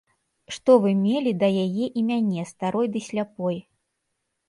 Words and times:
Што 0.55 0.77
вы 0.85 0.93
мелі 1.01 1.35
да 1.45 1.51
яе 1.65 1.85
і 1.99 2.05
мяне, 2.09 2.49
старой 2.55 2.93
ды 2.97 3.07
сляпой? 3.13 3.65